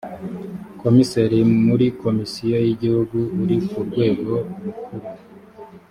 [0.81, 5.07] komiseri muri komisiyo y’igihugu uri ku rwego rukuru